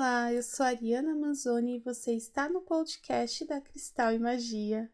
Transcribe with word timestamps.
Olá, 0.00 0.32
eu 0.32 0.42
sou 0.42 0.64
Ariana 0.64 1.14
Manzoni 1.14 1.76
e 1.76 1.78
você 1.78 2.14
está 2.14 2.48
no 2.48 2.62
podcast 2.62 3.44
da 3.44 3.60
Cristal 3.60 4.14
e 4.14 4.18
Magia. 4.18 4.90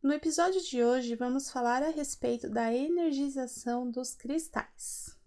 No 0.00 0.12
episódio 0.12 0.62
de 0.62 0.84
hoje, 0.84 1.16
vamos 1.16 1.50
falar 1.50 1.82
a 1.82 1.88
respeito 1.88 2.48
da 2.48 2.72
energização 2.72 3.90
dos 3.90 4.14
cristais. 4.14 5.18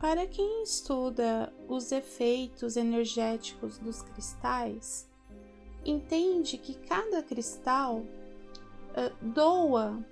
Para 0.00 0.26
quem 0.26 0.64
estuda 0.64 1.54
os 1.68 1.92
efeitos 1.92 2.76
energéticos 2.76 3.78
dos 3.78 4.02
cristais, 4.02 5.08
entende 5.90 6.58
que 6.58 6.74
cada 6.74 7.22
cristal 7.22 7.98
uh, 7.98 9.24
doa 9.24 10.04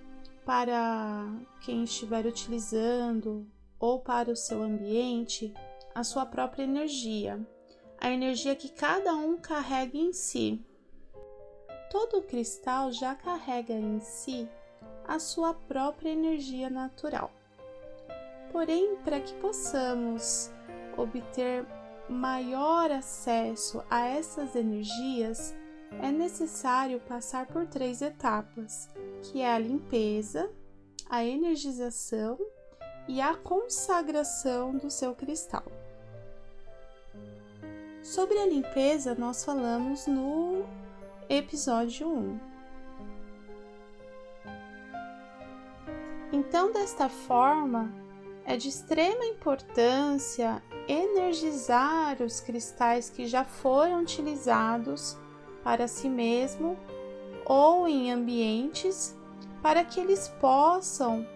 para 0.44 1.26
quem 1.60 1.84
estiver 1.84 2.24
utilizando 2.24 3.46
ou 3.78 4.00
para 4.00 4.30
o 4.30 4.36
seu 4.36 4.62
ambiente 4.62 5.52
a 5.94 6.04
sua 6.04 6.24
própria 6.24 6.62
energia, 6.62 7.40
a 7.98 8.10
energia 8.10 8.54
que 8.54 8.68
cada 8.68 9.14
um 9.14 9.36
carrega 9.36 9.96
em 9.96 10.12
si. 10.12 10.64
Todo 11.90 12.22
cristal 12.22 12.92
já 12.92 13.14
carrega 13.14 13.72
em 13.72 14.00
si 14.00 14.48
a 15.06 15.18
sua 15.18 15.54
própria 15.54 16.10
energia 16.10 16.68
natural. 16.68 17.30
Porém, 18.52 18.96
para 19.04 19.20
que 19.20 19.34
possamos 19.34 20.52
obter 20.96 21.66
maior 22.08 22.90
acesso 22.90 23.82
a 23.90 24.06
essas 24.06 24.54
energias, 24.54 25.54
é 26.02 26.10
necessário 26.10 27.00
passar 27.00 27.46
por 27.46 27.66
três 27.66 28.02
etapas, 28.02 28.88
que 29.22 29.40
é 29.40 29.52
a 29.52 29.58
limpeza, 29.58 30.50
a 31.08 31.24
energização 31.24 32.38
e 33.08 33.20
a 33.20 33.34
consagração 33.34 34.76
do 34.76 34.90
seu 34.90 35.14
cristal. 35.14 35.64
Sobre 38.02 38.38
a 38.38 38.46
limpeza, 38.46 39.14
nós 39.14 39.44
falamos 39.44 40.06
no 40.06 40.64
episódio 41.28 42.08
1. 42.08 42.40
Então, 46.32 46.72
desta 46.72 47.08
forma, 47.08 47.92
é 48.44 48.56
de 48.56 48.68
extrema 48.68 49.24
importância 49.24 50.62
energizar 50.86 52.22
os 52.22 52.40
cristais 52.40 53.10
que 53.10 53.26
já 53.26 53.44
foram 53.44 54.02
utilizados 54.02 55.16
para 55.66 55.88
si 55.88 56.08
mesmo 56.08 56.78
ou 57.44 57.88
em 57.88 58.12
ambientes 58.12 59.16
para 59.60 59.84
que 59.84 59.98
eles 59.98 60.28
possam 60.40 61.26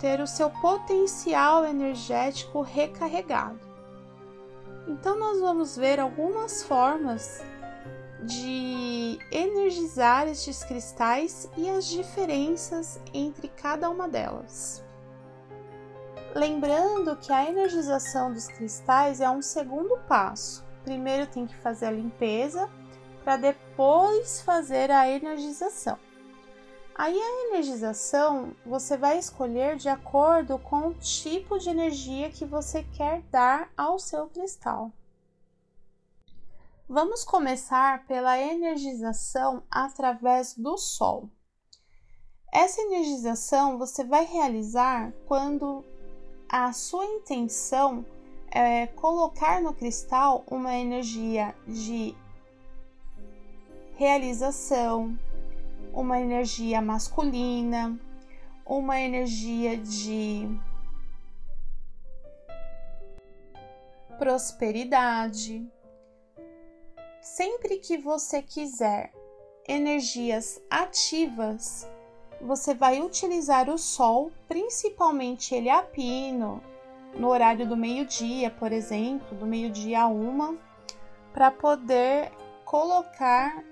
ter 0.00 0.18
o 0.18 0.26
seu 0.26 0.50
potencial 0.50 1.64
energético 1.64 2.62
recarregado. 2.62 3.60
Então, 4.88 5.16
nós 5.16 5.38
vamos 5.38 5.76
ver 5.76 6.00
algumas 6.00 6.64
formas 6.64 7.44
de 8.24 9.20
energizar 9.30 10.26
estes 10.26 10.64
cristais 10.64 11.48
e 11.56 11.70
as 11.70 11.86
diferenças 11.86 13.00
entre 13.14 13.46
cada 13.46 13.88
uma 13.88 14.08
delas. 14.08 14.82
Lembrando 16.34 17.14
que 17.14 17.32
a 17.32 17.48
energização 17.48 18.32
dos 18.32 18.48
cristais 18.48 19.20
é 19.20 19.30
um 19.30 19.40
segundo 19.40 19.96
passo. 20.08 20.64
Primeiro 20.82 21.28
tem 21.28 21.46
que 21.46 21.54
fazer 21.54 21.86
a 21.86 21.92
limpeza 21.92 22.68
para 23.24 23.36
depois 23.36 24.40
fazer 24.40 24.90
a 24.90 25.08
energização. 25.08 25.98
Aí 26.94 27.18
a 27.18 27.48
energização 27.48 28.54
você 28.66 28.96
vai 28.96 29.18
escolher 29.18 29.76
de 29.76 29.88
acordo 29.88 30.58
com 30.58 30.88
o 30.88 30.94
tipo 30.94 31.58
de 31.58 31.70
energia 31.70 32.30
que 32.30 32.44
você 32.44 32.82
quer 32.82 33.22
dar 33.30 33.70
ao 33.76 33.98
seu 33.98 34.28
cristal. 34.28 34.92
Vamos 36.88 37.24
começar 37.24 38.04
pela 38.06 38.38
energização 38.38 39.62
através 39.70 40.54
do 40.56 40.76
Sol. 40.76 41.30
Essa 42.52 42.82
energização 42.82 43.78
você 43.78 44.02
vai 44.02 44.26
realizar 44.26 45.12
quando 45.26 45.84
a 46.48 46.72
sua 46.72 47.06
intenção 47.06 48.04
é 48.50 48.88
colocar 48.88 49.62
no 49.62 49.72
cristal 49.72 50.44
uma 50.50 50.74
energia 50.74 51.54
de 51.66 52.14
realização, 54.00 55.14
uma 55.92 56.18
energia 56.18 56.80
masculina, 56.80 58.00
uma 58.64 58.98
energia 58.98 59.76
de 59.76 60.48
prosperidade. 64.18 65.70
Sempre 67.20 67.76
que 67.76 67.98
você 67.98 68.40
quiser 68.40 69.12
energias 69.68 70.58
ativas, 70.70 71.86
você 72.40 72.72
vai 72.72 73.02
utilizar 73.02 73.68
o 73.68 73.76
sol, 73.76 74.32
principalmente 74.48 75.54
ele 75.54 75.68
a 75.68 75.82
pino, 75.82 76.64
no 77.14 77.28
horário 77.28 77.68
do 77.68 77.76
meio-dia, 77.76 78.50
por 78.50 78.72
exemplo, 78.72 79.36
do 79.36 79.44
meio-dia 79.44 80.04
a 80.04 80.06
uma, 80.06 80.56
para 81.34 81.50
poder 81.50 82.32
colocar 82.64 83.68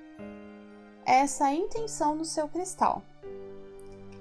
essa 1.08 1.50
intenção 1.50 2.14
no 2.14 2.24
seu 2.24 2.46
cristal. 2.48 3.02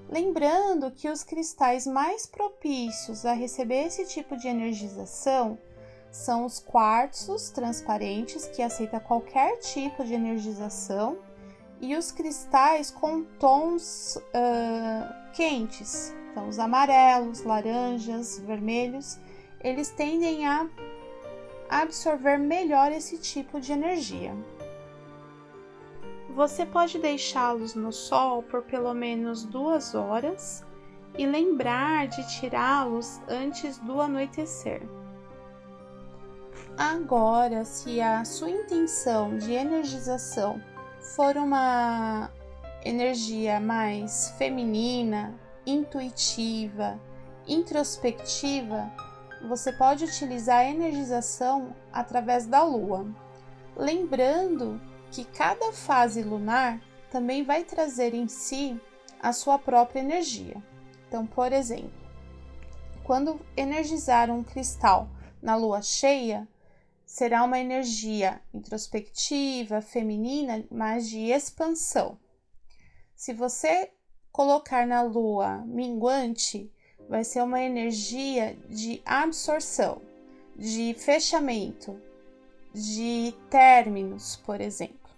Lembrando 0.09 0.89
que 0.89 1.09
os 1.09 1.21
cristais 1.21 1.85
mais 1.85 2.25
propícios 2.25 3.25
a 3.25 3.33
receber 3.33 3.87
esse 3.87 4.05
tipo 4.05 4.37
de 4.37 4.47
energização 4.47 5.57
são 6.09 6.45
os 6.45 6.59
quartzos 6.59 7.49
transparentes, 7.49 8.47
que 8.47 8.61
aceita 8.61 9.01
qualquer 9.01 9.57
tipo 9.57 10.05
de 10.05 10.13
energização, 10.13 11.17
e 11.81 11.93
os 11.95 12.09
cristais 12.09 12.89
com 12.89 13.23
tons 13.37 14.15
uh, 14.15 15.33
quentes, 15.33 16.13
então 16.31 16.47
os 16.47 16.57
amarelos, 16.57 17.43
laranjas, 17.43 18.39
vermelhos, 18.39 19.19
eles 19.61 19.89
tendem 19.89 20.47
a 20.47 20.67
absorver 21.69 22.37
melhor 22.37 22.93
esse 22.93 23.17
tipo 23.17 23.59
de 23.59 23.73
energia. 23.73 24.33
Você 26.37 26.67
pode 26.67 26.99
deixá-los 26.99 27.73
no 27.73 27.91
sol 27.91 28.43
por 28.43 28.61
pelo 28.61 28.93
menos 28.93 29.43
duas 29.43 29.95
horas 29.95 30.63
e 31.17 31.25
lembrar 31.25 32.07
de 32.09 32.23
tirá-los 32.37 33.19
antes 33.27 33.79
do 33.79 33.99
anoitecer. 33.99 34.87
Agora, 36.77 37.65
se 37.65 37.99
a 37.99 38.23
sua 38.23 38.51
intenção 38.51 39.35
de 39.39 39.51
energização 39.51 40.61
for 41.15 41.35
uma 41.37 42.29
energia 42.85 43.59
mais 43.59 44.29
feminina, 44.37 45.33
intuitiva, 45.65 46.99
introspectiva, 47.47 48.91
você 49.49 49.73
pode 49.73 50.05
utilizar 50.05 50.59
a 50.59 50.69
energização 50.69 51.75
através 51.91 52.45
da 52.45 52.61
lua. 52.61 53.07
Lembrando 53.75 54.79
que 55.12 55.25
cada 55.25 55.72
fase 55.72 56.22
lunar 56.22 56.81
também 57.12 57.44
vai 57.44 57.63
trazer 57.63 58.13
em 58.13 58.28
si 58.28 58.79
a 59.19 59.34
sua 59.34 59.57
própria 59.57 60.00
energia. 60.00 60.62
Então, 61.07 61.25
por 61.25 61.51
exemplo, 61.51 61.91
quando 63.03 63.40
energizar 63.56 64.29
um 64.29 64.44
cristal 64.44 65.09
na 65.41 65.56
lua 65.56 65.81
cheia, 65.81 66.47
será 67.06 67.44
uma 67.44 67.59
energia 67.59 68.41
introspectiva, 68.53 69.81
feminina, 69.81 70.66
mas 70.69 71.07
de 71.07 71.31
expansão. 71.31 72.19
Se 73.15 73.33
você 73.33 73.92
colocar 74.31 74.86
na 74.86 75.01
lua 75.01 75.63
minguante, 75.65 76.71
vai 77.07 77.24
ser 77.24 77.42
uma 77.42 77.62
energia 77.62 78.56
de 78.69 79.01
absorção, 79.06 80.01
de 80.56 80.94
fechamento, 80.94 82.00
de 82.77 83.33
términos, 83.50 84.35
por 84.45 84.62
exemplo. 84.62 85.09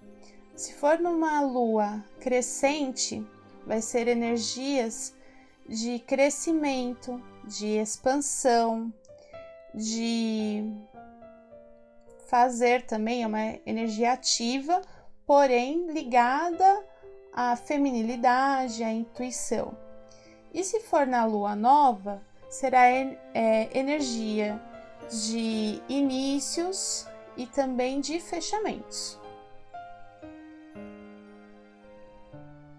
Se 0.56 0.74
for 0.74 1.00
numa 1.00 1.42
lua 1.42 2.04
crescente, 2.20 3.26
vai 3.66 3.82
ser 3.82 4.08
energias 4.08 5.14
de 5.68 6.00
crescimento, 6.00 7.22
de 7.46 7.78
expansão, 7.78 8.92
de 9.74 10.64
fazer 12.28 12.84
também, 12.84 13.24
é 13.24 13.28
uma 13.28 13.60
energia 13.66 14.14
ativa, 14.14 14.82
porém 15.26 15.92
ligada 15.92 16.84
à 17.34 17.56
feminilidade, 17.56 18.84
à 18.84 18.92
intuição. 18.92 19.78
E 20.54 20.64
se 20.64 20.80
for 20.80 21.06
na 21.06 21.26
lua 21.26 21.56
nova, 21.56 22.22
será 22.50 22.88
é, 22.90 23.70
energia 23.78 24.60
de 25.10 25.82
inícios, 25.88 27.08
e 27.36 27.46
também 27.46 28.02
de 28.02 28.20
fechamentos. 28.20 29.20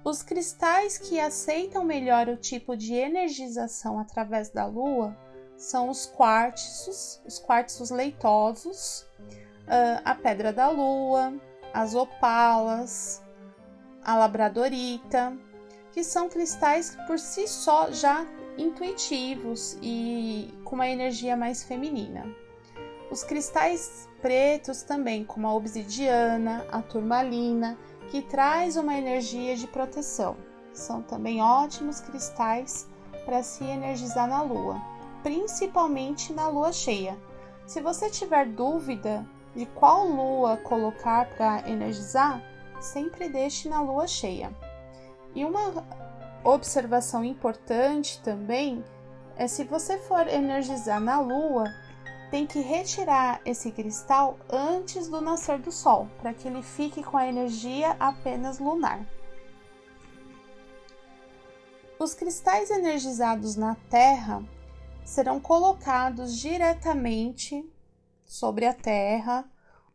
Os 0.03 0.23
cristais 0.23 0.97
que 0.97 1.21
aceitam 1.21 1.85
melhor 1.85 2.29
o 2.29 2.37
tipo 2.37 2.77
de 2.77 2.95
energização 2.95 3.99
através 3.99 4.49
da 4.49 4.65
lua 4.67 5.17
são 5.57 5.91
os 5.91 6.07
quartzos, 6.07 7.21
os 7.27 7.39
quartzos 7.39 7.91
leitosos, 7.91 9.07
ah, 9.69 10.01
a 10.05 10.15
pedra 10.15 10.53
da 10.53 10.71
lua, 10.71 11.35
as 11.75 11.95
opalas, 11.95 13.23
a 14.03 14.17
labradorita, 14.17 15.37
que 15.93 16.03
são 16.03 16.29
cristais 16.29 16.97
por 17.07 17.19
si 17.19 17.47
só 17.47 17.93
já 17.93 18.27
intuitivos 18.57 19.77
e 19.83 20.53
com 20.65 20.77
uma 20.77 20.89
energia 20.89 21.37
mais 21.37 21.63
feminina. 21.63 22.25
Os 23.11 23.25
cristais 23.25 24.09
pretos 24.23 24.83
também, 24.83 25.25
como 25.25 25.49
a 25.49 25.55
obsidiana, 25.55 26.65
a 26.71 26.81
turmalina, 26.81 27.77
que 28.09 28.23
traz 28.23 28.77
uma 28.77 28.97
energia 28.97 29.57
de 29.57 29.67
proteção. 29.67 30.37
São 30.73 31.03
também 31.03 31.43
ótimos 31.43 32.01
cristais 32.01 32.89
para 33.25 33.43
se 33.43 33.65
energizar 33.65 34.29
na 34.29 34.43
lua, 34.43 34.81
principalmente 35.23 36.33
na 36.33 36.49
lua 36.49 36.73
cheia. 36.73 37.19
Se 37.67 37.81
você 37.81 38.09
tiver 38.09 38.47
dúvida 38.47 39.27
de 39.55 39.67
qual 39.67 40.07
lua 40.07 40.57
colocar 40.59 41.27
para 41.31 41.69
energizar, 41.69 42.41
sempre 42.81 43.29
deixe 43.29 43.69
na 43.69 43.83
lua 43.83 44.07
cheia. 44.07 44.55
E 45.35 45.45
uma 45.45 45.85
observação 46.45 47.25
importante 47.25 48.21
também 48.23 48.85
é 49.37 49.49
se 49.49 49.65
você 49.65 49.99
for 49.99 50.29
energizar 50.29 51.01
na 51.01 51.21
lua, 51.21 51.65
tem 52.31 52.47
que 52.47 52.61
retirar 52.61 53.41
esse 53.45 53.73
cristal 53.73 54.39
antes 54.49 55.09
do 55.09 55.21
nascer 55.21 55.59
do 55.59 55.73
sol, 55.73 56.09
para 56.19 56.33
que 56.33 56.47
ele 56.47 56.63
fique 56.63 57.03
com 57.03 57.17
a 57.17 57.27
energia 57.27 57.97
apenas 57.99 58.59
lunar. 58.59 59.05
Os 61.99 62.15
cristais 62.15 62.71
energizados 62.71 63.57
na 63.57 63.75
Terra 63.91 64.43
serão 65.05 65.41
colocados 65.41 66.37
diretamente 66.39 67.69
sobre 68.25 68.65
a 68.65 68.73
terra, 68.73 69.45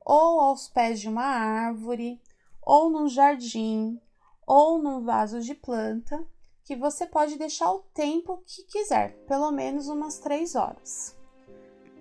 ou 0.01 0.41
aos 0.41 0.67
pés 0.67 0.99
de 0.99 1.07
uma 1.07 1.23
árvore, 1.23 2.21
ou 2.61 2.89
num 2.89 3.07
jardim, 3.07 3.99
ou 4.45 4.77
num 4.77 5.03
vaso 5.03 5.39
de 5.39 5.55
planta, 5.55 6.21
que 6.65 6.75
você 6.75 7.07
pode 7.07 7.37
deixar 7.37 7.71
o 7.71 7.79
tempo 7.93 8.43
que 8.45 8.63
quiser, 8.63 9.15
pelo 9.25 9.51
menos 9.51 9.87
umas 9.87 10.19
três 10.19 10.53
horas. 10.53 11.14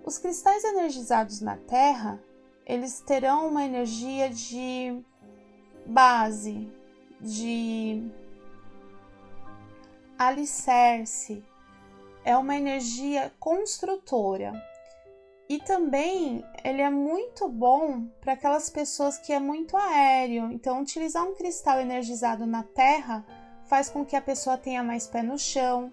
Os 0.05 0.19
cristais 0.19 0.63
energizados 0.65 1.41
na 1.41 1.57
Terra, 1.57 2.23
eles 2.67 3.01
terão 3.01 3.49
uma 3.49 3.65
energia 3.65 4.29
de 4.29 5.03
base, 5.87 6.71
de 7.19 8.07
alicerce, 10.19 11.43
é 12.23 12.37
uma 12.37 12.55
energia 12.55 13.33
construtora. 13.41 14.53
E 15.49 15.59
também 15.59 16.45
ele 16.63 16.83
é 16.83 16.91
muito 16.91 17.49
bom 17.49 18.07
para 18.21 18.35
aquelas 18.35 18.69
pessoas 18.69 19.17
que 19.17 19.33
é 19.33 19.41
muito 19.41 19.75
aéreo. 19.75 20.53
Então, 20.53 20.83
utilizar 20.83 21.25
um 21.27 21.35
cristal 21.35 21.81
energizado 21.81 22.45
na 22.45 22.63
terra 22.63 23.25
faz 23.67 23.89
com 23.89 24.05
que 24.05 24.17
a 24.17 24.23
pessoa 24.23 24.59
tenha 24.59 24.83
mais 24.83 25.07
pé 25.07 25.23
no 25.23 25.39
chão, 25.39 25.91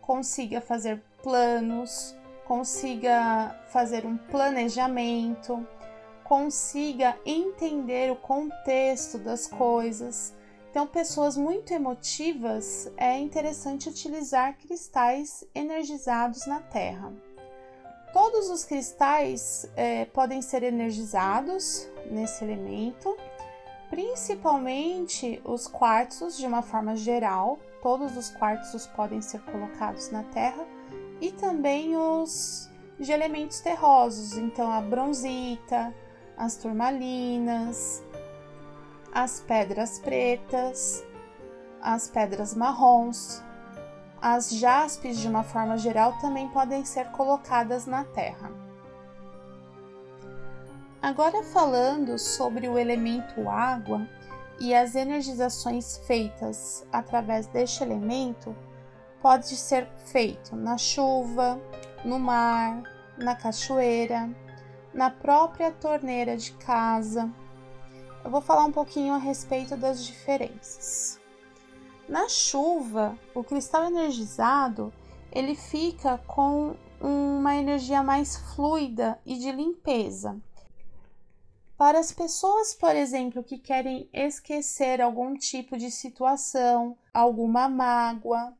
consiga 0.00 0.62
fazer 0.62 1.02
planos, 1.22 2.14
consiga 2.50 3.56
fazer 3.68 4.04
um 4.04 4.16
planejamento, 4.16 5.64
consiga 6.24 7.16
entender 7.24 8.10
o 8.10 8.16
contexto 8.16 9.18
das 9.18 9.46
coisas. 9.46 10.34
Então, 10.68 10.84
pessoas 10.84 11.36
muito 11.36 11.72
emotivas 11.72 12.90
é 12.96 13.16
interessante 13.16 13.88
utilizar 13.88 14.58
cristais 14.58 15.44
energizados 15.54 16.44
na 16.44 16.58
Terra. 16.58 17.12
Todos 18.12 18.50
os 18.50 18.64
cristais 18.64 19.70
é, 19.76 20.06
podem 20.06 20.42
ser 20.42 20.64
energizados 20.64 21.88
nesse 22.10 22.42
elemento, 22.42 23.16
principalmente 23.88 25.40
os 25.44 25.68
quartzos 25.68 26.36
de 26.36 26.46
uma 26.46 26.62
forma 26.62 26.96
geral. 26.96 27.60
Todos 27.80 28.16
os 28.16 28.28
quartzos 28.30 28.88
podem 28.88 29.22
ser 29.22 29.40
colocados 29.42 30.10
na 30.10 30.24
Terra 30.24 30.79
e 31.20 31.30
também 31.32 31.96
os 31.96 32.68
de 32.98 33.12
elementos 33.12 33.60
terrosos, 33.60 34.36
então 34.36 34.70
a 34.70 34.80
bronzita, 34.80 35.94
as 36.36 36.56
turmalinas, 36.56 38.02
as 39.12 39.40
pedras 39.40 39.98
pretas, 39.98 41.04
as 41.80 42.08
pedras 42.08 42.54
marrons, 42.54 43.42
as 44.20 44.50
jaspes 44.50 45.18
de 45.18 45.26
uma 45.26 45.42
forma 45.42 45.78
geral 45.78 46.18
também 46.20 46.48
podem 46.48 46.84
ser 46.84 47.06
colocadas 47.12 47.86
na 47.86 48.04
terra. 48.04 48.50
Agora 51.00 51.42
falando 51.42 52.18
sobre 52.18 52.68
o 52.68 52.78
elemento 52.78 53.48
água 53.48 54.06
e 54.60 54.74
as 54.74 54.94
energizações 54.94 55.96
feitas 56.06 56.86
através 56.92 57.46
deste 57.46 57.82
elemento, 57.82 58.54
pode 59.22 59.56
ser 59.56 59.88
feito 60.06 60.56
na 60.56 60.78
chuva, 60.78 61.60
no 62.04 62.18
mar, 62.18 62.82
na 63.16 63.34
cachoeira, 63.34 64.30
na 64.92 65.10
própria 65.10 65.70
torneira 65.70 66.36
de 66.36 66.52
casa. 66.52 67.30
Eu 68.24 68.30
vou 68.30 68.40
falar 68.40 68.64
um 68.64 68.72
pouquinho 68.72 69.14
a 69.14 69.18
respeito 69.18 69.76
das 69.76 70.04
diferenças. 70.04 71.20
Na 72.08 72.28
chuva, 72.28 73.16
o 73.34 73.44
cristal 73.44 73.84
energizado 73.84 74.92
ele 75.32 75.54
fica 75.54 76.18
com 76.26 76.74
uma 77.00 77.54
energia 77.54 78.02
mais 78.02 78.36
fluida 78.36 79.18
e 79.24 79.38
de 79.38 79.52
limpeza. 79.52 80.36
Para 81.78 81.98
as 81.98 82.12
pessoas, 82.12 82.74
por 82.74 82.94
exemplo, 82.94 83.42
que 83.42 83.56
querem 83.56 84.08
esquecer 84.12 85.00
algum 85.00 85.34
tipo 85.34 85.78
de 85.78 85.90
situação, 85.90 86.98
alguma 87.14 87.68
mágoa, 87.68 88.54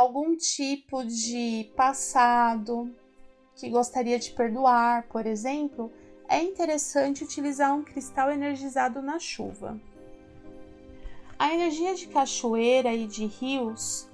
algum 0.00 0.34
tipo 0.34 1.04
de 1.04 1.70
passado 1.76 2.90
que 3.54 3.68
gostaria 3.68 4.18
de 4.18 4.30
perdoar, 4.30 5.06
por 5.08 5.26
exemplo, 5.26 5.92
é 6.26 6.42
interessante 6.42 7.22
utilizar 7.22 7.74
um 7.74 7.82
cristal 7.82 8.30
energizado 8.30 9.02
na 9.02 9.18
chuva. 9.18 9.78
A 11.38 11.52
energia 11.52 11.94
de 11.94 12.06
cachoeira 12.06 12.94
e 12.94 13.06
de 13.06 13.26
rios 13.26 14.08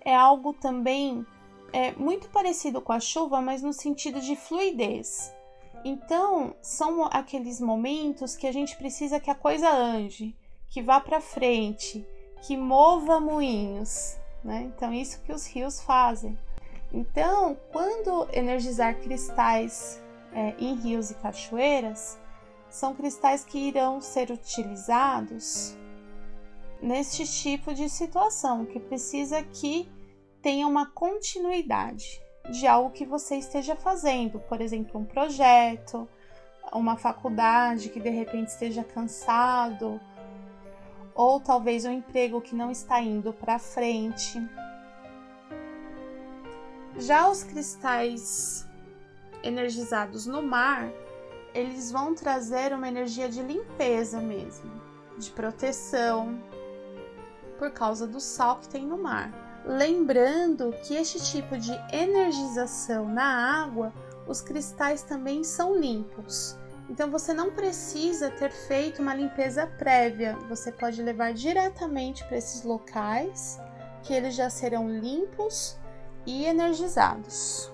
é 0.00 0.12
algo 0.12 0.52
também 0.52 1.24
é, 1.72 1.92
muito 1.92 2.28
parecido 2.30 2.80
com 2.80 2.92
a 2.92 2.98
chuva, 2.98 3.40
mas 3.40 3.62
no 3.62 3.72
sentido 3.72 4.20
de 4.20 4.34
fluidez. 4.34 5.32
Então, 5.84 6.56
são 6.60 7.04
aqueles 7.04 7.60
momentos 7.60 8.34
que 8.34 8.46
a 8.48 8.52
gente 8.52 8.76
precisa 8.76 9.20
que 9.20 9.30
a 9.30 9.36
coisa 9.36 9.70
ande, 9.70 10.34
que 10.68 10.82
vá 10.82 10.98
para 10.98 11.20
frente, 11.20 12.04
que 12.42 12.56
mova 12.56 13.20
moinhos, 13.20 14.17
né? 14.42 14.70
Então, 14.74 14.92
isso 14.92 15.20
que 15.22 15.32
os 15.32 15.46
rios 15.46 15.80
fazem. 15.80 16.38
Então, 16.92 17.56
quando 17.70 18.28
energizar 18.32 18.98
cristais 19.00 20.02
é, 20.32 20.54
em 20.58 20.74
rios 20.74 21.10
e 21.10 21.14
cachoeiras, 21.14 22.18
são 22.70 22.94
cristais 22.94 23.44
que 23.44 23.58
irão 23.58 24.00
ser 24.00 24.30
utilizados 24.30 25.76
neste 26.80 27.26
tipo 27.26 27.74
de 27.74 27.88
situação, 27.88 28.64
que 28.64 28.78
precisa 28.78 29.42
que 29.42 29.88
tenha 30.40 30.66
uma 30.66 30.86
continuidade 30.86 32.20
de 32.50 32.66
algo 32.66 32.90
que 32.90 33.04
você 33.04 33.36
esteja 33.36 33.74
fazendo, 33.74 34.38
por 34.40 34.60
exemplo, 34.60 35.00
um 35.00 35.04
projeto, 35.04 36.08
uma 36.72 36.96
faculdade 36.96 37.88
que 37.88 38.00
de 38.00 38.10
repente 38.10 38.48
esteja 38.48 38.84
cansado, 38.84 40.00
ou 41.18 41.40
talvez 41.40 41.84
um 41.84 41.90
emprego 41.90 42.40
que 42.40 42.54
não 42.54 42.70
está 42.70 43.00
indo 43.02 43.32
para 43.32 43.58
frente. 43.58 44.40
Já 46.96 47.28
os 47.28 47.42
cristais 47.42 48.64
energizados 49.42 50.26
no 50.26 50.40
mar, 50.40 50.88
eles 51.52 51.90
vão 51.90 52.14
trazer 52.14 52.72
uma 52.72 52.86
energia 52.86 53.28
de 53.28 53.42
limpeza 53.42 54.20
mesmo, 54.20 54.70
de 55.18 55.28
proteção, 55.32 56.40
por 57.58 57.72
causa 57.72 58.06
do 58.06 58.20
sal 58.20 58.60
que 58.60 58.68
tem 58.68 58.86
no 58.86 58.96
mar. 58.96 59.32
Lembrando 59.64 60.72
que 60.84 60.94
este 60.94 61.20
tipo 61.32 61.58
de 61.58 61.72
energização 61.92 63.08
na 63.08 63.64
água, 63.64 63.92
os 64.28 64.40
cristais 64.40 65.02
também 65.02 65.42
são 65.42 65.76
limpos. 65.76 66.56
Então 66.88 67.10
você 67.10 67.34
não 67.34 67.50
precisa 67.50 68.30
ter 68.30 68.50
feito 68.50 69.02
uma 69.02 69.14
limpeza 69.14 69.66
prévia, 69.66 70.36
você 70.48 70.72
pode 70.72 71.02
levar 71.02 71.34
diretamente 71.34 72.24
para 72.24 72.38
esses 72.38 72.62
locais 72.62 73.60
que 74.02 74.14
eles 74.14 74.34
já 74.34 74.48
serão 74.48 74.88
limpos 74.88 75.76
e 76.24 76.46
energizados. 76.46 77.70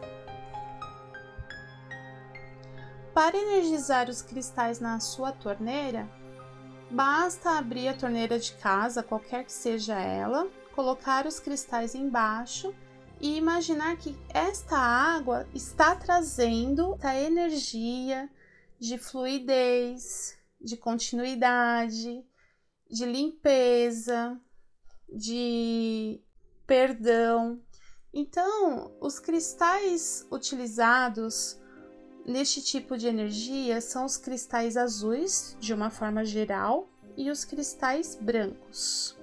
Para 3.13 3.37
energizar 3.37 4.11
os 4.11 4.21
cristais 4.21 4.81
na 4.81 4.99
sua 4.99 5.31
torneira, 5.31 6.09
Basta 6.95 7.59
abrir 7.59 7.89
a 7.89 7.95
torneira 7.95 8.39
de 8.39 8.53
casa, 8.53 9.03
qualquer 9.03 9.45
que 9.45 9.53
seja 9.53 9.99
ela, 9.99 10.47
colocar 10.77 11.27
os 11.27 11.41
cristais 11.41 11.93
embaixo 11.93 12.73
e 13.21 13.37
imaginar 13.37 13.97
que 13.97 14.17
esta 14.29 14.77
água 14.77 15.45
está 15.53 15.97
trazendo 15.97 16.97
a 17.03 17.19
energia 17.19 18.31
de 18.79 18.99
fluidez, 18.99 20.37
de 20.61 20.77
continuidade, 20.77 22.25
de 22.91 23.05
limpeza, 23.05 24.41
de 25.09 26.21
perdão. 26.67 27.61
Então, 28.13 28.93
os 29.01 29.19
cristais 29.19 30.27
utilizados 30.31 31.59
neste 32.25 32.63
tipo 32.63 32.97
de 32.97 33.07
energia 33.07 33.81
são 33.81 34.05
os 34.05 34.17
cristais 34.17 34.77
azuis, 34.77 35.57
de 35.61 35.75
uma 35.75 35.91
forma 35.91 36.25
geral, 36.25 36.89
e 37.17 37.31
os 37.31 37.45
cristais 37.45 38.17
brancos. 38.17 39.17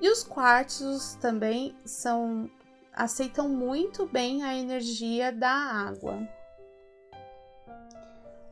E 0.00 0.10
os 0.10 0.22
quartzos 0.22 1.14
também 1.14 1.74
são 1.84 2.50
aceitam 2.92 3.48
muito 3.48 4.06
bem 4.06 4.42
a 4.42 4.56
energia 4.56 5.30
da 5.30 5.50
água. 5.50 6.26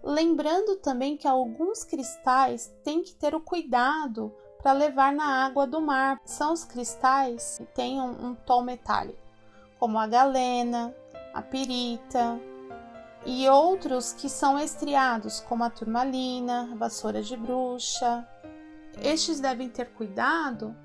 Lembrando 0.06 0.76
também 0.76 1.16
que 1.16 1.26
alguns 1.26 1.82
cristais 1.82 2.70
têm 2.84 3.02
que 3.02 3.14
ter 3.14 3.34
o 3.34 3.40
cuidado 3.40 4.30
para 4.62 4.72
levar 4.72 5.14
na 5.14 5.46
água 5.46 5.66
do 5.66 5.80
mar. 5.80 6.20
São 6.26 6.52
os 6.52 6.62
cristais 6.62 7.56
que 7.56 7.64
têm 7.64 7.98
um, 7.98 8.26
um 8.26 8.34
tom 8.34 8.62
metálico, 8.62 9.18
como 9.78 9.98
a 9.98 10.06
galena, 10.06 10.94
a 11.32 11.40
pirita, 11.40 12.38
e 13.24 13.48
outros 13.48 14.12
que 14.12 14.28
são 14.28 14.58
estriados, 14.58 15.40
como 15.40 15.64
a 15.64 15.70
turmalina, 15.70 16.68
a 16.70 16.76
vassoura 16.76 17.22
de 17.22 17.34
bruxa. 17.34 18.28
Estes 19.02 19.40
devem 19.40 19.70
ter 19.70 19.90
cuidado 19.94 20.76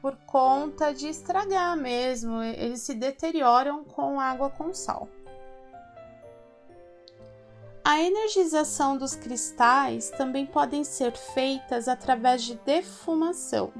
por 0.00 0.16
conta 0.26 0.94
de 0.94 1.08
estragar 1.08 1.76
mesmo, 1.76 2.42
eles 2.42 2.80
se 2.80 2.94
deterioram 2.94 3.84
com 3.84 4.18
água 4.18 4.48
com 4.48 4.72
sal. 4.72 5.08
A 7.88 8.02
energização 8.02 8.98
dos 8.98 9.16
cristais 9.16 10.10
também 10.10 10.44
podem 10.44 10.84
ser 10.84 11.16
feitas 11.16 11.88
através 11.88 12.42
de 12.42 12.54
defumação. 12.56 13.72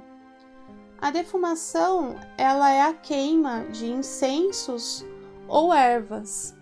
A 0.99 1.11
defumação, 1.11 2.17
ela 2.39 2.71
é 2.71 2.81
a 2.81 2.95
queima 2.95 3.67
de 3.67 3.85
incensos 3.85 5.05
ou 5.47 5.75
ervas. 5.75 6.57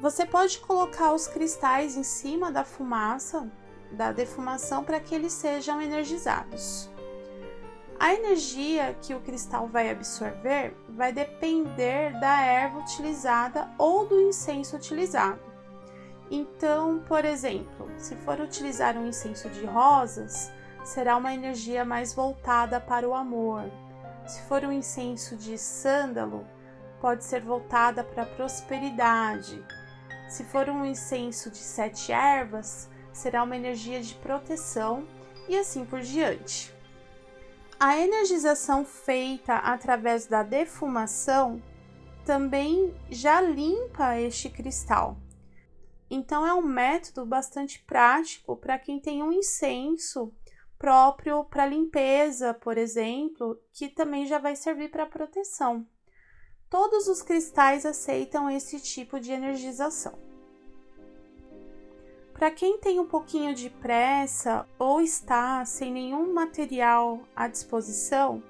Você 0.00 0.24
pode 0.24 0.58
colocar 0.60 1.12
os 1.12 1.28
cristais 1.28 1.98
em 1.98 2.02
cima 2.02 2.50
da 2.50 2.64
fumaça 2.64 3.46
da 3.92 4.10
defumação 4.10 4.82
para 4.82 5.00
que 5.00 5.14
eles 5.14 5.34
sejam 5.34 5.82
energizados. 5.82 6.88
A 8.00 8.14
energia 8.14 8.96
que 9.02 9.12
o 9.12 9.20
cristal 9.20 9.68
vai 9.68 9.90
absorver 9.90 10.74
vai 10.88 11.12
depender 11.12 12.18
da 12.18 12.40
erva 12.40 12.78
utilizada 12.78 13.68
ou 13.76 14.06
do 14.06 14.18
incenso 14.18 14.76
utilizado. 14.76 15.47
Então, 16.30 17.02
por 17.06 17.24
exemplo, 17.24 17.90
se 17.96 18.14
for 18.16 18.38
utilizar 18.40 18.96
um 18.96 19.06
incenso 19.06 19.48
de 19.48 19.64
rosas, 19.64 20.52
será 20.84 21.16
uma 21.16 21.32
energia 21.32 21.84
mais 21.84 22.12
voltada 22.12 22.80
para 22.80 23.08
o 23.08 23.14
amor. 23.14 23.70
Se 24.26 24.42
for 24.42 24.62
um 24.64 24.72
incenso 24.72 25.36
de 25.36 25.56
sândalo, 25.56 26.46
pode 27.00 27.24
ser 27.24 27.40
voltada 27.40 28.04
para 28.04 28.24
a 28.24 28.26
prosperidade. 28.26 29.64
Se 30.28 30.44
for 30.44 30.68
um 30.68 30.84
incenso 30.84 31.50
de 31.50 31.58
sete 31.58 32.12
ervas, 32.12 32.90
será 33.12 33.42
uma 33.42 33.56
energia 33.56 34.00
de 34.02 34.14
proteção 34.16 35.06
e 35.48 35.56
assim 35.56 35.84
por 35.84 36.00
diante. 36.00 36.74
A 37.80 37.96
energização 37.96 38.84
feita 38.84 39.54
através 39.54 40.26
da 40.26 40.42
defumação 40.42 41.62
também 42.24 42.94
já 43.08 43.40
limpa 43.40 44.18
este 44.18 44.50
cristal. 44.50 45.16
Então 46.10 46.46
é 46.46 46.54
um 46.54 46.62
método 46.62 47.26
bastante 47.26 47.82
prático 47.84 48.56
para 48.56 48.78
quem 48.78 48.98
tem 48.98 49.22
um 49.22 49.32
incenso 49.32 50.32
próprio 50.78 51.44
para 51.44 51.66
limpeza, 51.66 52.54
por 52.54 52.78
exemplo, 52.78 53.60
que 53.72 53.88
também 53.88 54.26
já 54.26 54.38
vai 54.38 54.54
servir 54.54 54.90
para 54.90 55.06
proteção. 55.06 55.86
Todos 56.70 57.08
os 57.08 57.22
cristais 57.22 57.84
aceitam 57.84 58.48
esse 58.48 58.80
tipo 58.80 59.18
de 59.18 59.32
energização. 59.32 60.18
Para 62.32 62.52
quem 62.52 62.78
tem 62.78 63.00
um 63.00 63.06
pouquinho 63.06 63.52
de 63.52 63.68
pressa 63.68 64.64
ou 64.78 65.00
está 65.00 65.64
sem 65.64 65.92
nenhum 65.92 66.32
material 66.32 67.20
à 67.34 67.48
disposição, 67.48 68.40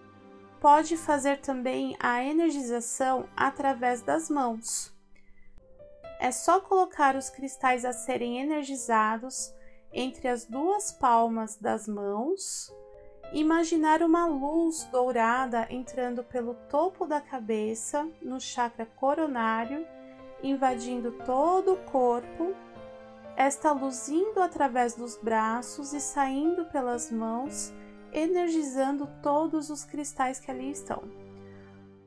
pode 0.60 0.96
fazer 0.96 1.40
também 1.40 1.96
a 1.98 2.22
energização 2.22 3.26
através 3.34 4.02
das 4.02 4.28
mãos. 4.28 4.97
É 6.18 6.30
só 6.30 6.60
colocar 6.60 7.16
os 7.16 7.30
cristais 7.30 7.84
a 7.84 7.92
serem 7.92 8.40
energizados 8.40 9.54
entre 9.92 10.28
as 10.28 10.44
duas 10.44 10.92
palmas 10.92 11.56
das 11.56 11.86
mãos, 11.86 12.72
imaginar 13.32 14.02
uma 14.02 14.26
luz 14.26 14.84
dourada 14.84 15.66
entrando 15.70 16.24
pelo 16.24 16.54
topo 16.68 17.06
da 17.06 17.20
cabeça 17.20 18.08
no 18.20 18.40
chakra 18.40 18.86
coronário, 18.86 19.86
invadindo 20.42 21.12
todo 21.24 21.74
o 21.74 21.84
corpo 21.84 22.54
esta 23.38 23.70
luz 23.70 24.08
indo 24.08 24.42
através 24.42 24.96
dos 24.96 25.16
braços 25.16 25.92
e 25.92 26.00
saindo 26.00 26.64
pelas 26.64 27.08
mãos, 27.08 27.72
energizando 28.12 29.08
todos 29.22 29.70
os 29.70 29.84
cristais 29.84 30.40
que 30.40 30.50
ali 30.50 30.72
estão. 30.72 31.04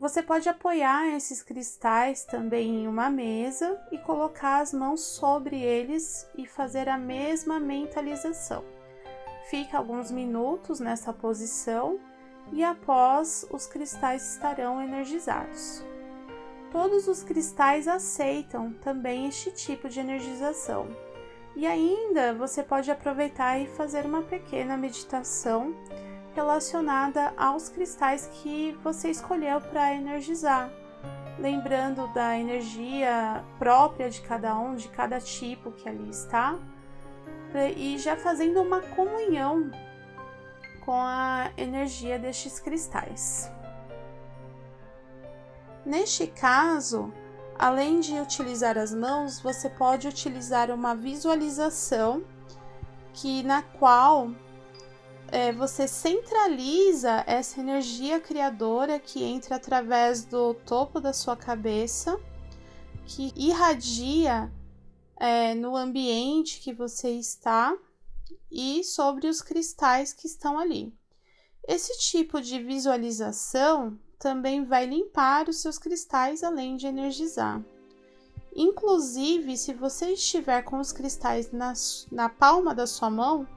Você 0.02 0.24
pode 0.24 0.50
apoiar 0.50 1.10
esses 1.10 1.44
cristais 1.44 2.24
também 2.24 2.70
em 2.70 2.88
uma 2.88 3.08
mesa 3.08 3.80
e 3.92 4.00
colocar 4.00 4.58
as 4.58 4.74
mãos 4.74 5.02
sobre 5.02 5.62
eles 5.62 6.28
e 6.36 6.48
fazer 6.48 6.90
a 6.90 6.98
mesma 6.98 7.60
mentalização. 7.60 8.66
Fica 9.48 9.78
alguns 9.78 10.10
minutos 10.10 10.80
nessa 10.80 11.14
posição 11.14 12.00
e 12.52 12.64
após 12.64 13.46
os 13.52 13.68
cristais 13.68 14.34
estarão 14.34 14.82
energizados. 14.82 15.86
Todos 16.72 17.08
os 17.08 17.22
cristais 17.22 17.88
aceitam 17.88 18.74
também 18.82 19.28
este 19.28 19.52
tipo 19.52 19.88
de 19.88 20.00
energização 20.00 20.88
e 21.56 21.68
ainda 21.68 22.34
você 22.34 22.64
pode 22.64 22.90
aproveitar 22.90 23.60
e 23.60 23.68
fazer 23.68 24.04
uma 24.08 24.24
pequena 24.24 24.76
meditação 24.76 25.76
relacionada 26.34 27.34
aos 27.38 27.70
cristais 27.70 28.30
que 28.34 28.78
você 28.84 29.10
escolheu 29.10 29.60
para 29.60 29.94
energizar, 29.94 30.72
lembrando 31.38 32.08
da 32.14 32.38
energia 32.38 33.44
própria 33.60 34.10
de 34.10 34.22
cada 34.22 34.58
um, 34.58 34.76
de 34.76 34.88
cada 34.90 35.20
tipo 35.20 35.72
que 35.72 35.88
ali 35.88 36.10
está, 36.10 36.58
e 37.76 37.98
já 37.98 38.16
fazendo 38.16 38.62
uma 38.62 38.82
comunhão 38.82 39.72
com 40.86 40.94
a 40.94 41.52
energia 41.58 42.18
destes 42.18 42.60
cristais. 42.60 43.52
Neste 45.86 46.28
caso, 46.28 47.12
Além 47.62 48.00
de 48.00 48.20
utilizar 48.20 48.76
as 48.76 48.92
mãos, 48.92 49.40
você 49.40 49.70
pode 49.70 50.08
utilizar 50.08 50.72
uma 50.72 50.96
visualização 50.96 52.24
que 53.14 53.44
na 53.44 53.62
qual 53.62 54.32
é, 55.32 55.54
você 55.54 55.88
centraliza 55.88 57.24
essa 57.26 57.62
energia 57.62 58.20
criadora 58.20 59.00
que 59.00 59.24
entra 59.24 59.56
através 59.56 60.26
do 60.26 60.54
topo 60.54 61.00
da 61.00 61.14
sua 61.14 61.38
cabeça, 61.38 62.20
que 63.06 63.32
irradia 63.36 64.52
é, 65.18 65.56
no 65.56 65.76
ambiente 65.76 66.60
que 66.60 66.74
você 66.74 67.12
está 67.12 67.76
e 68.52 68.84
sobre 68.84 69.28
os 69.28 69.42
cristais 69.42 70.12
que 70.12 70.28
estão 70.28 70.60
ali. 70.60 70.94
Esse 71.66 71.98
tipo 72.00 72.42
de 72.42 72.62
visualização 72.62 73.98
também 74.20 74.66
vai 74.66 74.86
limpar 74.86 75.48
os 75.48 75.62
seus 75.62 75.78
cristais 75.78 76.44
além 76.44 76.76
de 76.76 76.88
energizar. 76.88 77.64
Inclusive, 78.54 79.56
se 79.56 79.74
você 79.74 80.12
estiver 80.12 80.62
com 80.64 80.80
os 80.80 80.92
cristais 80.92 81.52
na, 81.54 81.72
na 82.12 82.28
palma 82.28 82.76
da 82.76 82.86
sua 82.86 83.10
mão, 83.10 83.48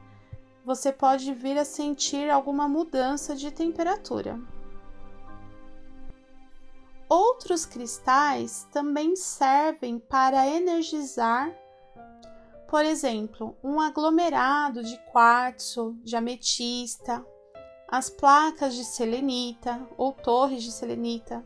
você 0.64 0.90
pode 0.90 1.33
vir 1.35 1.59
a 1.59 1.64
sentir 1.64 2.30
alguma 2.30 2.66
mudança 2.66 3.37
de 3.37 3.50
temperatura. 3.50 4.40
Outros 7.09 7.66
cristais 7.66 8.66
também 8.73 9.14
servem 9.14 9.99
para 9.99 10.49
energizar, 10.49 11.52
por 12.68 12.85
exemplo, 12.85 13.54
um 13.62 13.78
aglomerado 13.78 14.83
de 14.83 14.97
quartzo, 15.12 15.97
de 16.02 16.16
ametista 16.16 17.25
as 17.87 18.11
placas 18.11 18.75
de 18.75 18.85
selenita 18.85 19.80
ou 19.97 20.12
torres 20.12 20.64
de 20.64 20.73
selenita, 20.73 21.44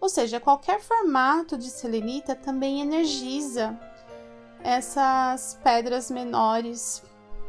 ou 0.00 0.08
seja, 0.08 0.40
qualquer 0.40 0.80
formato 0.80 1.58
de 1.58 1.68
selenita 1.68 2.34
também 2.34 2.80
energiza 2.80 3.78
essas 4.62 5.58
pedras 5.62 6.10
menores 6.10 7.02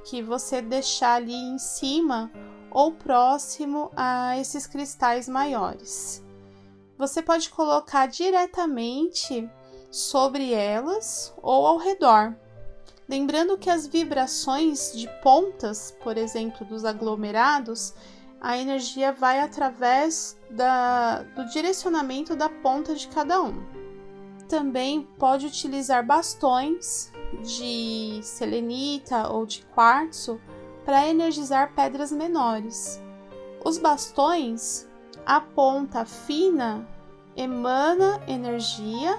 que 0.03 0.21
você 0.21 0.61
deixar 0.61 1.15
ali 1.15 1.33
em 1.33 1.57
cima 1.57 2.31
ou 2.69 2.91
próximo 2.93 3.91
a 3.95 4.37
esses 4.37 4.65
cristais 4.65 5.27
maiores. 5.27 6.23
Você 6.97 7.21
pode 7.21 7.49
colocar 7.49 8.05
diretamente 8.05 9.49
sobre 9.89 10.53
elas 10.53 11.33
ou 11.41 11.65
ao 11.67 11.77
redor. 11.77 12.35
Lembrando 13.09 13.57
que 13.57 13.69
as 13.69 13.85
vibrações 13.85 14.93
de 14.93 15.09
pontas, 15.21 15.97
por 16.01 16.17
exemplo, 16.17 16.65
dos 16.65 16.85
aglomerados, 16.85 17.93
a 18.39 18.57
energia 18.57 19.11
vai 19.11 19.39
através 19.39 20.37
da, 20.49 21.23
do 21.35 21.45
direcionamento 21.47 22.35
da 22.35 22.47
ponta 22.47 22.95
de 22.95 23.07
cada 23.09 23.41
um. 23.41 23.61
Também 24.47 25.07
pode 25.19 25.45
utilizar 25.45 26.05
bastões 26.05 27.10
de 27.43 28.19
selenita 28.23 29.29
ou 29.29 29.45
de 29.45 29.63
quartzo 29.73 30.39
para 30.85 31.07
energizar 31.07 31.73
pedras 31.73 32.11
menores. 32.11 33.01
Os 33.63 33.77
bastões, 33.77 34.87
a 35.25 35.39
ponta 35.39 36.05
fina 36.05 36.87
emana 37.35 38.21
energia 38.27 39.17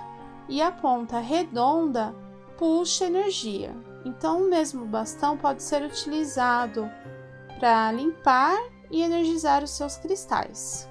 e 0.49 0.61
a 0.61 0.71
ponta 0.71 1.19
redonda 1.19 2.15
puxa 2.59 3.07
energia. 3.07 3.75
Então, 4.05 4.43
o 4.43 4.51
mesmo 4.51 4.85
bastão 4.85 5.37
pode 5.37 5.63
ser 5.63 5.83
utilizado 5.83 6.91
para 7.59 7.93
limpar 7.93 8.57
e 8.91 9.01
energizar 9.01 9.63
os 9.63 9.71
seus 9.71 9.97
cristais. 9.97 10.89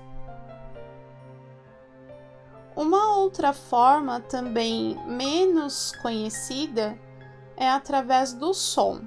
Uma 2.75 3.17
outra 3.17 3.51
forma 3.51 4.21
também 4.21 4.97
menos 5.05 5.91
conhecida 6.01 6.97
é 7.55 7.70
através 7.70 8.34
do 8.34 8.53
som. 8.53 9.01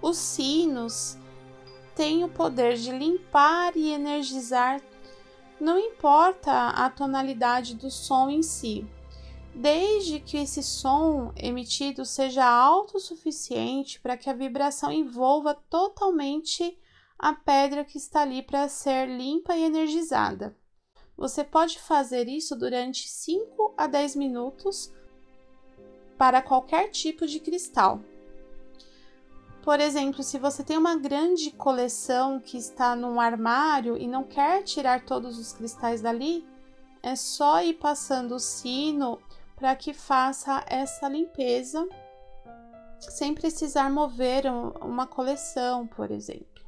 Os 0.00 0.16
sinos 0.16 1.18
têm 1.94 2.22
o 2.22 2.28
poder 2.28 2.76
de 2.76 2.92
limpar 2.92 3.76
e 3.76 3.90
energizar, 3.90 4.80
não 5.60 5.78
importa 5.78 6.68
a 6.68 6.88
tonalidade 6.88 7.74
do 7.74 7.90
som 7.90 8.30
em 8.30 8.42
si, 8.42 8.86
desde 9.54 10.20
que 10.20 10.36
esse 10.36 10.62
som 10.62 11.32
emitido 11.36 12.04
seja 12.04 12.44
alto 12.44 12.98
o 12.98 13.00
suficiente 13.00 14.00
para 14.00 14.16
que 14.16 14.30
a 14.30 14.34
vibração 14.34 14.92
envolva 14.92 15.54
totalmente 15.54 16.78
a 17.18 17.32
pedra 17.32 17.84
que 17.84 17.98
está 17.98 18.22
ali 18.22 18.42
para 18.42 18.68
ser 18.68 19.08
limpa 19.08 19.56
e 19.56 19.64
energizada. 19.64 20.56
Você 21.16 21.42
pode 21.42 21.80
fazer 21.80 22.28
isso 22.28 22.54
durante 22.54 23.08
5 23.08 23.74
a 23.76 23.88
10 23.88 24.14
minutos 24.14 24.92
para 26.18 26.42
qualquer 26.42 26.90
tipo 26.90 27.26
de 27.26 27.38
cristal. 27.38 28.00
Por 29.62 29.80
exemplo, 29.80 30.22
se 30.22 30.38
você 30.38 30.64
tem 30.64 30.76
uma 30.76 30.96
grande 30.96 31.50
coleção 31.52 32.40
que 32.40 32.58
está 32.58 32.96
num 32.96 33.20
armário 33.20 33.96
e 33.96 34.08
não 34.08 34.24
quer 34.24 34.62
tirar 34.64 35.04
todos 35.04 35.38
os 35.38 35.52
cristais 35.52 36.00
dali, 36.00 36.44
é 37.02 37.14
só 37.14 37.62
ir 37.62 37.74
passando 37.74 38.34
o 38.34 38.40
sino 38.40 39.20
para 39.54 39.76
que 39.76 39.92
faça 39.92 40.64
essa 40.66 41.08
limpeza 41.08 41.86
sem 42.98 43.34
precisar 43.34 43.90
mover 43.90 44.44
uma 44.80 45.06
coleção, 45.06 45.86
por 45.86 46.10
exemplo. 46.10 46.66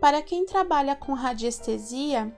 Para 0.00 0.22
quem 0.22 0.46
trabalha 0.46 0.96
com 0.96 1.12
radiestesia, 1.12 2.34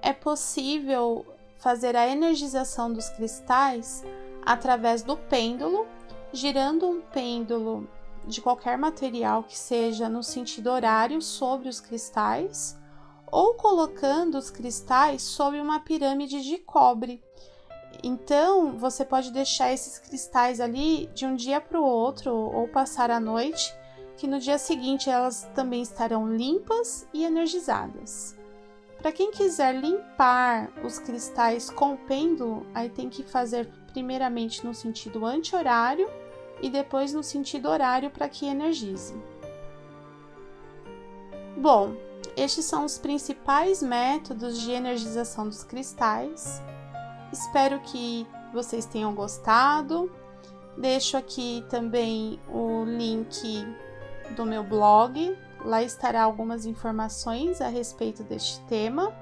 é 0.00 0.12
possível 0.12 1.26
fazer 1.56 1.94
a 1.94 2.08
energização 2.08 2.92
dos 2.92 3.08
cristais 3.10 4.02
através 4.44 5.02
do 5.02 5.16
pêndulo, 5.16 5.86
girando 6.32 6.88
um 6.88 7.00
pêndulo 7.00 7.88
de 8.26 8.40
qualquer 8.40 8.78
material 8.78 9.42
que 9.42 9.58
seja 9.58 10.08
no 10.08 10.22
sentido 10.22 10.70
horário 10.70 11.20
sobre 11.20 11.68
os 11.68 11.80
cristais, 11.80 12.78
ou 13.30 13.54
colocando 13.54 14.36
os 14.36 14.50
cristais 14.50 15.22
sobre 15.22 15.58
uma 15.58 15.80
pirâmide 15.80 16.42
de 16.42 16.58
cobre. 16.58 17.22
Então, 18.02 18.78
você 18.78 19.04
pode 19.04 19.30
deixar 19.30 19.72
esses 19.72 19.98
cristais 19.98 20.60
ali 20.60 21.06
de 21.14 21.26
um 21.26 21.34
dia 21.34 21.60
para 21.60 21.80
o 21.80 21.84
outro 21.84 22.32
ou 22.32 22.68
passar 22.68 23.10
a 23.10 23.20
noite, 23.20 23.74
que 24.16 24.26
no 24.26 24.38
dia 24.38 24.58
seguinte 24.58 25.10
elas 25.10 25.48
também 25.54 25.82
estarão 25.82 26.34
limpas 26.34 27.06
e 27.12 27.24
energizadas. 27.24 28.36
Para 29.02 29.10
quem 29.10 29.32
quiser 29.32 29.74
limpar 29.74 30.70
os 30.84 31.00
cristais 31.00 31.68
com 31.68 31.96
pêndulo, 31.96 32.64
aí 32.72 32.88
tem 32.88 33.10
que 33.10 33.24
fazer 33.24 33.68
primeiramente 33.92 34.64
no 34.64 34.72
sentido 34.72 35.26
anti-horário 35.26 36.08
e 36.62 36.70
depois 36.70 37.12
no 37.12 37.22
sentido 37.22 37.68
horário 37.68 38.10
para 38.10 38.28
que 38.28 38.46
energize. 38.46 39.12
Bom, 41.56 41.96
estes 42.36 42.64
são 42.64 42.84
os 42.84 42.96
principais 42.96 43.82
métodos 43.82 44.60
de 44.60 44.70
energização 44.70 45.48
dos 45.48 45.64
cristais. 45.64 46.62
Espero 47.32 47.80
que 47.80 48.24
vocês 48.52 48.86
tenham 48.86 49.12
gostado. 49.16 50.12
Deixo 50.78 51.16
aqui 51.16 51.64
também 51.68 52.38
o 52.48 52.84
link 52.84 53.66
do 54.36 54.46
meu 54.46 54.62
blog. 54.62 55.36
Lá 55.64 55.82
estará 55.82 56.22
algumas 56.22 56.66
informações 56.66 57.60
a 57.60 57.68
respeito 57.68 58.22
deste 58.22 58.60
tema. 58.62 59.12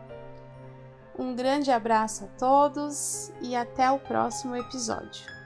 Um 1.18 1.34
grande 1.34 1.70
abraço 1.70 2.24
a 2.24 2.26
todos 2.38 3.30
e 3.42 3.54
até 3.54 3.90
o 3.90 3.98
próximo 3.98 4.56
episódio. 4.56 5.39